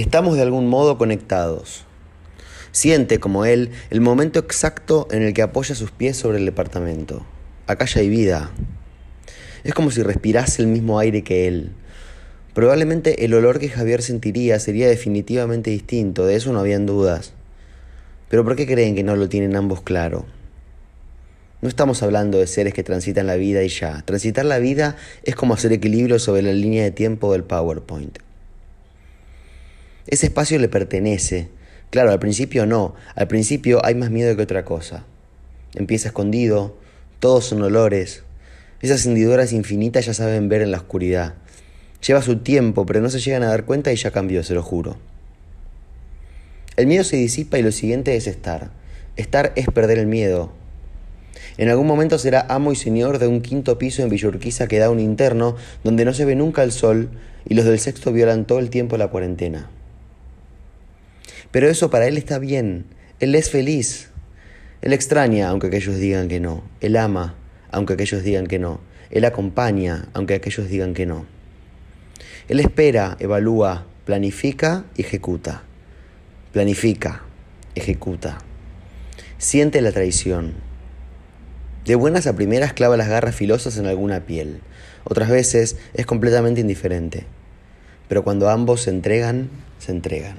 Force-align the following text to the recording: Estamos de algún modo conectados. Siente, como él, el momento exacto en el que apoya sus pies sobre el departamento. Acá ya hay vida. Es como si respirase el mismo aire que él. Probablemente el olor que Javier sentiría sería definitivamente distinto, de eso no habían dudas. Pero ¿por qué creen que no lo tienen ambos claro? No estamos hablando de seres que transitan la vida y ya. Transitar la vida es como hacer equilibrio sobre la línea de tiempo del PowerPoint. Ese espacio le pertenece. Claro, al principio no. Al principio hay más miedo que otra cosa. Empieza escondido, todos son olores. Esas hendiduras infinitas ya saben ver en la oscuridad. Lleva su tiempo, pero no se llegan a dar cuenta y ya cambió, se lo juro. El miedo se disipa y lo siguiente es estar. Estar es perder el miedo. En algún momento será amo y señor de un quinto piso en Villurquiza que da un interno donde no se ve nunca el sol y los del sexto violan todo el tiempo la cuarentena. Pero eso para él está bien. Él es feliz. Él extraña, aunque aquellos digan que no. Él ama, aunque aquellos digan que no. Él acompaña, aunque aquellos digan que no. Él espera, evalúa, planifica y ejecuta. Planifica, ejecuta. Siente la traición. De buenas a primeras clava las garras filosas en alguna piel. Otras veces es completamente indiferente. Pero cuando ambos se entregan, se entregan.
Estamos 0.00 0.34
de 0.34 0.40
algún 0.40 0.66
modo 0.66 0.96
conectados. 0.96 1.84
Siente, 2.72 3.20
como 3.20 3.44
él, 3.44 3.68
el 3.90 4.00
momento 4.00 4.38
exacto 4.38 5.06
en 5.10 5.22
el 5.22 5.34
que 5.34 5.42
apoya 5.42 5.74
sus 5.74 5.90
pies 5.90 6.16
sobre 6.16 6.38
el 6.38 6.46
departamento. 6.46 7.26
Acá 7.66 7.84
ya 7.84 8.00
hay 8.00 8.08
vida. 8.08 8.50
Es 9.62 9.74
como 9.74 9.90
si 9.90 10.02
respirase 10.02 10.62
el 10.62 10.68
mismo 10.68 10.98
aire 10.98 11.22
que 11.22 11.46
él. 11.46 11.72
Probablemente 12.54 13.26
el 13.26 13.34
olor 13.34 13.58
que 13.58 13.68
Javier 13.68 14.00
sentiría 14.00 14.58
sería 14.58 14.88
definitivamente 14.88 15.68
distinto, 15.68 16.24
de 16.24 16.36
eso 16.36 16.50
no 16.54 16.60
habían 16.60 16.86
dudas. 16.86 17.34
Pero 18.30 18.42
¿por 18.42 18.56
qué 18.56 18.66
creen 18.66 18.94
que 18.94 19.02
no 19.02 19.16
lo 19.16 19.28
tienen 19.28 19.54
ambos 19.54 19.82
claro? 19.82 20.24
No 21.60 21.68
estamos 21.68 22.02
hablando 22.02 22.38
de 22.38 22.46
seres 22.46 22.72
que 22.72 22.82
transitan 22.82 23.26
la 23.26 23.36
vida 23.36 23.62
y 23.64 23.68
ya. 23.68 24.00
Transitar 24.06 24.46
la 24.46 24.60
vida 24.60 24.96
es 25.24 25.34
como 25.34 25.52
hacer 25.52 25.74
equilibrio 25.74 26.18
sobre 26.18 26.40
la 26.40 26.54
línea 26.54 26.84
de 26.84 26.90
tiempo 26.90 27.32
del 27.32 27.44
PowerPoint. 27.44 28.18
Ese 30.06 30.26
espacio 30.26 30.58
le 30.58 30.68
pertenece. 30.68 31.48
Claro, 31.90 32.10
al 32.10 32.18
principio 32.18 32.66
no. 32.66 32.94
Al 33.14 33.28
principio 33.28 33.84
hay 33.84 33.94
más 33.94 34.10
miedo 34.10 34.34
que 34.36 34.42
otra 34.42 34.64
cosa. 34.64 35.04
Empieza 35.74 36.08
escondido, 36.08 36.76
todos 37.18 37.44
son 37.46 37.62
olores. 37.62 38.22
Esas 38.80 39.04
hendiduras 39.06 39.52
infinitas 39.52 40.06
ya 40.06 40.14
saben 40.14 40.48
ver 40.48 40.62
en 40.62 40.70
la 40.70 40.78
oscuridad. 40.78 41.34
Lleva 42.06 42.22
su 42.22 42.38
tiempo, 42.38 42.86
pero 42.86 43.00
no 43.00 43.10
se 43.10 43.20
llegan 43.20 43.42
a 43.42 43.48
dar 43.48 43.64
cuenta 43.64 43.92
y 43.92 43.96
ya 43.96 44.10
cambió, 44.10 44.42
se 44.42 44.54
lo 44.54 44.62
juro. 44.62 44.96
El 46.76 46.86
miedo 46.86 47.04
se 47.04 47.16
disipa 47.16 47.58
y 47.58 47.62
lo 47.62 47.72
siguiente 47.72 48.16
es 48.16 48.26
estar. 48.26 48.70
Estar 49.16 49.52
es 49.54 49.66
perder 49.66 49.98
el 49.98 50.06
miedo. 50.06 50.52
En 51.58 51.68
algún 51.68 51.86
momento 51.86 52.18
será 52.18 52.46
amo 52.48 52.72
y 52.72 52.76
señor 52.76 53.18
de 53.18 53.26
un 53.26 53.42
quinto 53.42 53.76
piso 53.76 54.02
en 54.02 54.08
Villurquiza 54.08 54.66
que 54.66 54.78
da 54.78 54.88
un 54.88 54.98
interno 54.98 55.56
donde 55.84 56.06
no 56.06 56.14
se 56.14 56.24
ve 56.24 56.34
nunca 56.34 56.62
el 56.62 56.72
sol 56.72 57.10
y 57.46 57.54
los 57.54 57.66
del 57.66 57.78
sexto 57.78 58.12
violan 58.12 58.46
todo 58.46 58.60
el 58.60 58.70
tiempo 58.70 58.96
la 58.96 59.08
cuarentena. 59.08 59.68
Pero 61.50 61.68
eso 61.68 61.90
para 61.90 62.06
él 62.06 62.16
está 62.16 62.38
bien. 62.38 62.86
Él 63.18 63.34
es 63.34 63.50
feliz. 63.50 64.10
Él 64.82 64.92
extraña, 64.92 65.48
aunque 65.48 65.66
aquellos 65.66 65.96
digan 65.96 66.28
que 66.28 66.40
no. 66.40 66.62
Él 66.80 66.96
ama, 66.96 67.34
aunque 67.70 67.94
aquellos 67.94 68.22
digan 68.22 68.46
que 68.46 68.58
no. 68.58 68.80
Él 69.10 69.24
acompaña, 69.24 70.08
aunque 70.14 70.34
aquellos 70.34 70.68
digan 70.68 70.94
que 70.94 71.06
no. 71.06 71.26
Él 72.48 72.60
espera, 72.60 73.16
evalúa, 73.20 73.86
planifica 74.04 74.84
y 74.96 75.02
ejecuta. 75.02 75.62
Planifica, 76.52 77.22
ejecuta. 77.74 78.38
Siente 79.38 79.80
la 79.80 79.92
traición. 79.92 80.54
De 81.84 81.94
buenas 81.94 82.26
a 82.26 82.36
primeras 82.36 82.72
clava 82.72 82.96
las 82.96 83.08
garras 83.08 83.34
filosas 83.34 83.76
en 83.78 83.86
alguna 83.86 84.20
piel. 84.20 84.60
Otras 85.04 85.30
veces 85.30 85.76
es 85.94 86.06
completamente 86.06 86.60
indiferente. 86.60 87.26
Pero 88.08 88.24
cuando 88.24 88.48
ambos 88.48 88.82
se 88.82 88.90
entregan, 88.90 89.50
se 89.78 89.92
entregan. 89.92 90.36